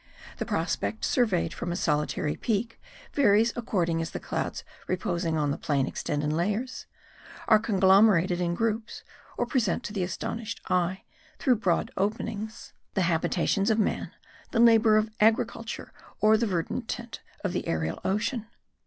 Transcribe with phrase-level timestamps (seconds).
[0.39, 2.81] The prospect surveyed from a solitary peak
[3.13, 6.87] varies according as the clouds reposing on the plain extend in layers,
[7.47, 9.03] are conglomerated in groups,
[9.37, 11.03] or present to the astonished eye,
[11.37, 14.11] through broad openings, the habitations of man,
[14.49, 18.47] the labour of agriculture, or the verdant tint of the aerial ocean.